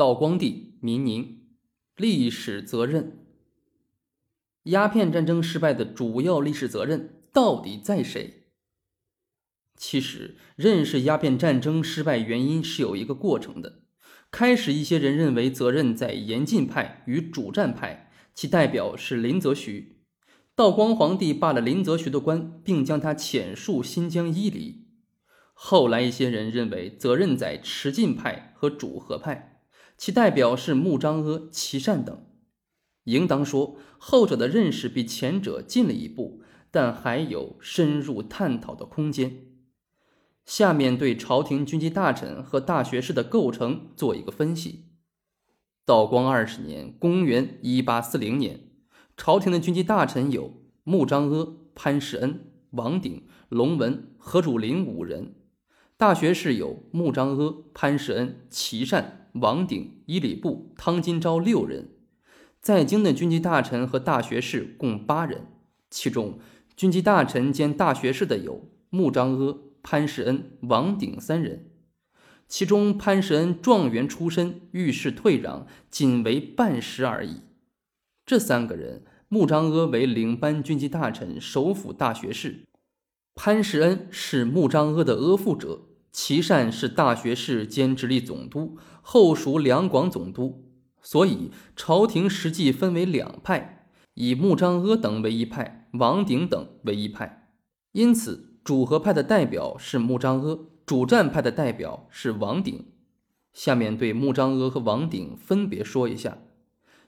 [0.00, 1.42] 道光帝民宁，
[1.94, 3.18] 历史责任。
[4.62, 8.46] 鸦片战争失败的主要历史责任到底在谁？
[9.76, 13.82] 其实，认识鸦片战争失败原因是有一个过程的。
[14.30, 20.00] 开始，一些人认为责任在严禁派与主战派，其代表是林则徐。
[20.54, 24.86] 道光皇帝罢了林则徐的官，并将他遣戍新疆伊犁。
[25.52, 29.48] 后来，一些人认为责任在持禁派和主和派。
[30.00, 32.24] 其代表是穆彰阿、琦善等，
[33.04, 39.44] 应当说后者的认识比前者进了一步，但还有深入探讨的空间。
[40.46, 44.86] 下面对朝廷军机大臣和大学士的构成做一个分析。
[45.84, 48.70] 道光二十年（公元1840年），
[49.18, 55.34] 朝廷的军机大臣有穆彰阿、潘世恩、王鼎、龙文、何汝霖五人；
[55.98, 59.19] 大学士有穆彰阿、潘世恩、琦善。
[59.34, 61.88] 王鼎、伊礼部、汤金钊六人，
[62.60, 65.46] 在京的军机大臣和大学士共八人，
[65.88, 66.38] 其中
[66.76, 71.70] 军机大臣兼大学士的有穆彰阿、潘世恩、王鼎三人，
[72.48, 77.42] 其中潘世恩状元出身，遇事退让，仅为半时而已。
[78.26, 82.66] 这三个人，穆彰阿为领班军机大臣、首辅大学士，
[83.34, 85.86] 潘世恩是穆彰阿的阿附者。
[86.12, 90.64] 齐善是大学士兼直隶总督，后属两广总督，
[91.00, 97.48] 所以朝廷实际分为两派，以穆彰阿等为一派，王鼎等为一派。
[97.92, 102.86] 因此，主和派的代表是穆彰阿，主战派的代表是王鼎。
[103.52, 106.38] 下面对穆彰阿和王鼎分别说一下。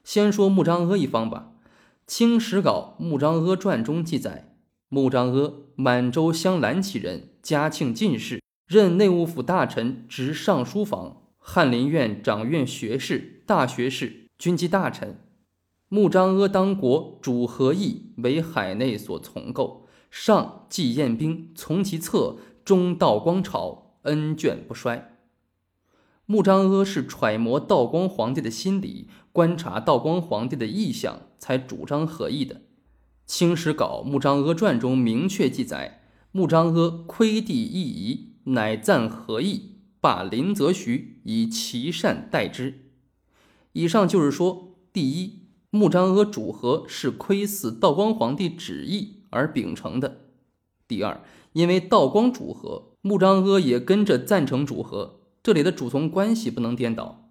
[0.03, 1.53] 先说穆彰阿一方吧，
[2.05, 4.55] 《清史稿·穆彰阿传》中记载，
[4.89, 8.42] 穆彰阿，满洲镶蓝旗人，嘉庆进士。
[8.73, 15.19] 任内务府大臣，执尚书房、翰林院掌院学士、大学士、军机大臣。
[15.89, 19.85] 穆彰阿当国主和议，为海内所从构。
[20.09, 25.19] 上既宴兵，从其策，终道光朝，恩眷不衰。
[26.25, 32.55] 穆彰阿是揣摩道光皇帝的心理，观察道光皇帝的意向，才主张和议的。
[33.27, 36.01] 《清史稿·穆彰阿传》中明确记载，
[36.31, 38.32] 穆彰阿窥地议仪。
[38.45, 42.89] 乃赞何意，罢林则徐，以其善待之。
[43.71, 50.09] 以上就是说，第一，穆彰阿主和是窥伺道光皇帝旨意而秉承的；
[50.87, 51.21] 第二，
[51.53, 57.29] 因为道光主和，穆彰阿也跟着赞成主和，这里的主从关系不能颠倒；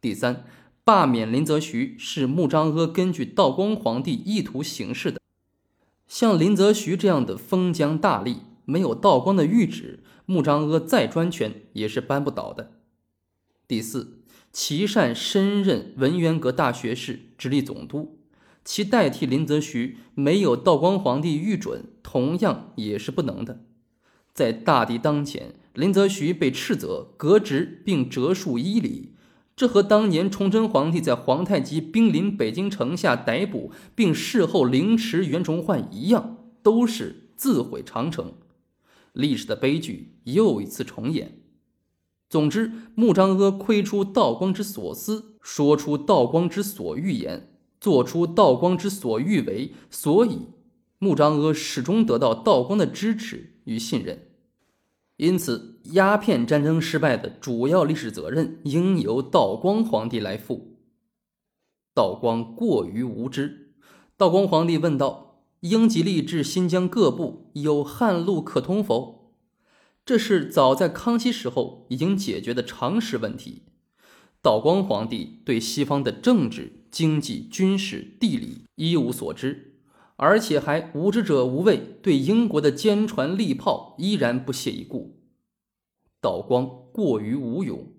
[0.00, 0.44] 第三，
[0.82, 5.20] 罢免林则徐是穆彰阿根据道光皇帝意图行事的。
[6.08, 10.03] 像林则徐这样的封疆大吏，没有道光的谕旨。
[10.26, 12.72] 穆彰阿再专权也是扳不倒的。
[13.66, 14.18] 第四，
[14.52, 18.18] 琦善身任文渊阁大学士、直隶总督，
[18.64, 23.60] 其代替林则徐没有道光皇帝御准，同样也是不能的。
[24.32, 29.12] 在大敌当前，林则徐被斥责、革职并折戍伊犁，
[29.54, 38.32] 这和当年崇祯皇帝在皇太极兵临北京城下逮捕并事后凌迟袁崇焕一样，都是自毁长城。
[39.14, 41.40] 历史的悲剧又一次重演。
[42.28, 50.48] 总之，穆彰阿窥出道光之所思，说出道光之所欲言，做出道光之所欲为，所以
[50.98, 54.28] 穆彰阿始终得到道光的支持与信任。
[55.16, 60.76] 因此，鸦片战争失败的主要历史责任应由道光皇帝来负。
[61.94, 63.74] 道光过于无知。
[64.16, 65.33] 道光皇帝问道。
[65.64, 69.32] 英吉利至新疆各部有旱路可通否？
[70.04, 73.62] 这是早在康熙时候已经解决的常识问题。
[74.42, 79.78] 道光皇帝对西方的政治、经济、军事、地理一无所知，
[80.16, 85.18] 而且还无知者无畏，对英国的坚船利炮依然不屑一顾。
[86.20, 87.90] 道光过于无勇，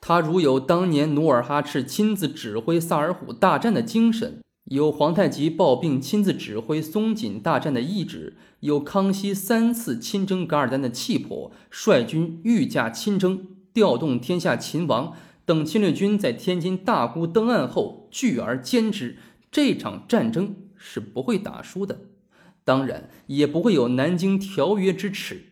[0.00, 4.41] 他如有当年努尔哈赤亲自指挥萨尔浒大战的精神。
[4.66, 15.14] 有皇太极抱病亲自指挥松锦大战的意旨，有康熙三次亲征噶尔丹的气魄，率军御驾亲征，调动天下秦王
[15.44, 19.18] 等侵略军在天津大沽登岸后聚而歼之，
[19.50, 22.02] 这场战争是不会打输的，
[22.64, 25.46] 当然也不会有南京条约之耻。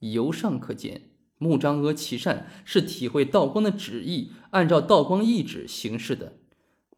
[0.00, 1.02] 由上可见，
[1.38, 6.32] 穆彰阿、琦善是体会道光的旨意，按照道光意旨行事的。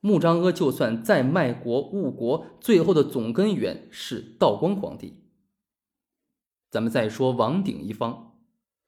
[0.00, 5.22] 穆彰阿就算再卖国误国，最后的总根源是道光皇帝。
[6.70, 8.36] 咱们再说王鼎一方，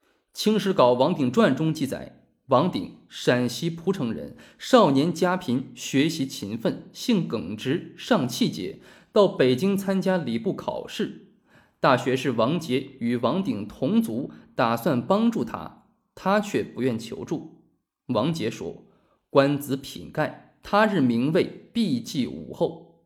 [0.32, 8.80] 《清史稿·王鼎传》中记载，王鼎，陕西蒲城人，少年家贫，学习勤奋，性耿直，尚气节，
[9.12, 11.32] 到北京参加礼部考试。
[11.80, 17.62] 大学士王杰与王鼎同族，打算帮助他，他却不愿求助。
[18.06, 18.84] 王杰说
[19.30, 23.02] ：“官子品盖，他日名位必继武后。”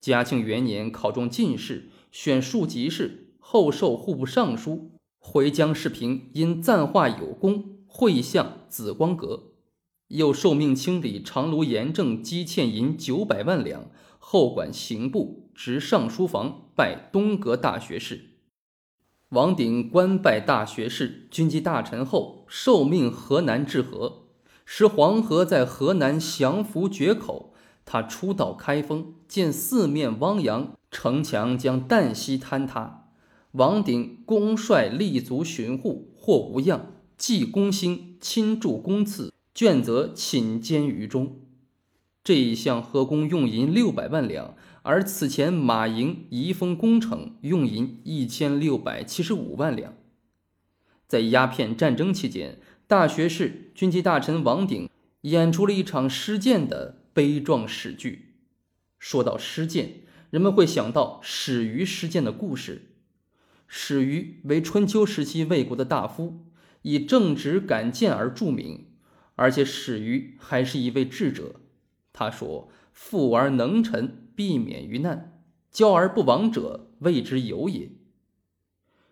[0.00, 4.92] 嘉庆元年考中进士，选庶吉士，后授户部尚书。
[5.18, 7.74] 回江世平因赞画有功。
[7.90, 9.54] 会相紫光阁，
[10.08, 18.34] 又受命清理长芦盐政积欠银九百万两，后管刑部，执尚书房，拜东阁大学士。
[19.30, 24.27] 王鼎官拜大学士、军机大臣后，受命河南治河，
[24.70, 27.54] 使黄河在河南降服决口。
[27.86, 33.08] 他初到开封，见四面汪洋，城墙将旦夕坍塌。
[33.52, 36.92] 王鼎公率立足巡护，或无恙。
[37.16, 41.38] 既公兴，亲助公赐，卷则寝监于中。
[42.22, 49.94] 这一项河工用银六百万两，而此前马营移封工程用银一千六百七十五万两。
[51.06, 54.88] 在鸦片战争期间，大学士、军机大臣王鼎
[55.20, 58.36] 演出了一场施剑的悲壮史剧。
[58.98, 60.00] 说到施剑，
[60.30, 62.92] 人们会想到始于施剑的故事。
[63.66, 66.46] 始于为春秋时期魏国的大夫。
[66.82, 68.86] 以正直敢谏而著名，
[69.34, 71.56] 而且始于还是一位智者。
[72.12, 77.90] 他说：“富而能臣，避免于难；骄而不亡者，谓之有也。”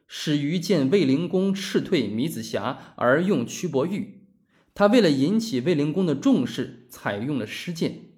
[0.07, 4.23] 始于见卫灵公斥退米子瑕而用屈伯玉，
[4.75, 8.11] 他为了引起卫灵公的重视，采用了施剑。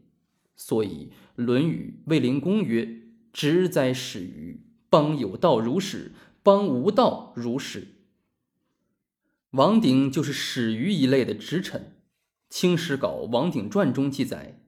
[0.55, 0.89] 所以
[1.35, 3.03] 《论语·卫灵公》曰
[3.33, 4.67] ：“直哉始于！
[4.91, 6.13] 邦有道如始，
[6.43, 7.89] 邦无道如始。”
[9.53, 11.81] 王鼎就是始于一类的直臣，
[12.51, 14.61] 《清史稿·王鼎传》中记载：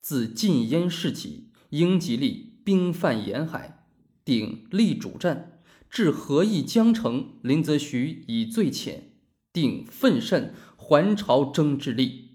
[0.00, 3.86] 自晋燕世起，英吉利兵犯沿海，
[4.24, 5.55] 鼎立主战，
[5.96, 9.12] 至河邑江城，林则徐以罪浅，
[9.50, 12.32] 定奋甚，还朝征之力。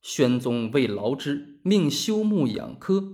[0.00, 3.12] 宣宗为劳之，命修木养科。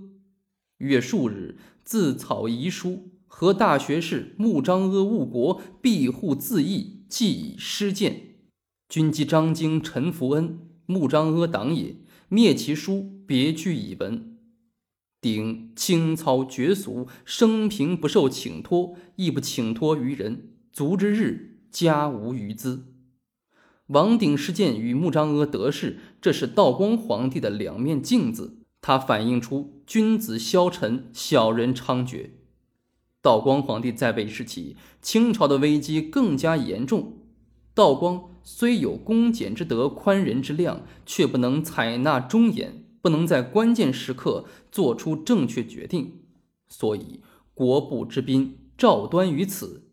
[0.77, 7.03] 月数日，自草遗书，和大学士穆彰阿误国，庇护自缢。
[7.09, 8.35] 既以失谏，
[8.87, 11.97] 军机张京、陈福恩、穆彰阿党也，
[12.29, 14.28] 灭其书，别具以文。
[15.21, 20.53] 鼎清操绝俗，生平不受请托，亦不请托于人。
[20.71, 22.85] 卒之日，家无余资。
[23.87, 32.29] 王鼎事件与穆彰阿得势，这是道光皇帝的两面镜子，它反映出君子消沉，小人猖獗。
[33.21, 37.17] 道光皇帝在位时期，清朝的危机更加严重。
[37.73, 46.21] 道光虽有恭俭之德、宽仁之量，却不能采纳忠言，能在关键时刻做出正确决定，
[46.67, 47.21] 所以
[47.53, 49.87] 国不之宾赵端于此。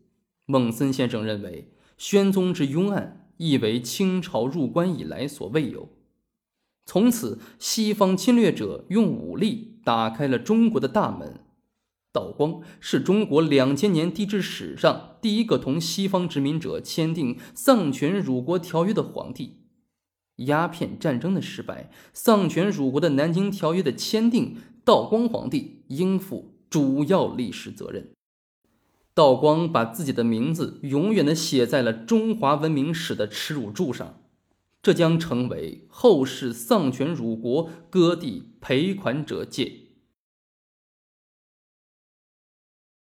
[0.45, 5.89] 孟森先生认为，宣宗之庸案亦为清朝入关以来所未有。
[6.85, 11.41] 从此，西方侵略者用武力打开了中国的大门。
[12.13, 19.66] 道光是中国两千年帝制史上第一个同西方殖民者签订丧权辱国条约的皇帝。
[20.37, 28.09] 鸦片战争的失败，丧权辱国的南京条约的签订，道光皇帝应负主要历史责任。
[29.13, 34.21] 道光把自己的名字永远的写在了中华文明史的耻辱柱上，
[34.83, 39.86] 这将成为后世丧权辱国、割地赔款者戒。